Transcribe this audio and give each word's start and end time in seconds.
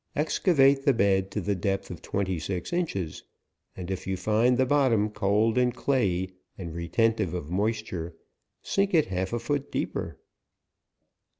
Excavate 0.15 0.83
the 0.83 0.93
bed 0.95 1.29
to 1.29 1.39
the 1.39 1.53
depth 1.53 1.91
of 1.91 2.01
twenty 2.01 2.39
six 2.39 2.73
inches, 2.73 3.21
and 3.77 3.91
if 3.91 4.07
you 4.07 4.17
find 4.17 4.57
the 4.57 4.65
bottom 4.65 5.11
cold 5.11 5.59
and 5.59 5.75
clayey, 5.75 6.31
and 6.57 6.73
reten 6.73 7.15
tive 7.15 7.35
of 7.35 7.51
moisture, 7.51 8.15
sink 8.63 8.95
it 8.95 9.05
half 9.13 9.31
a 9.31 9.37
foot 9.37 9.71
deeper. 9.71 10.17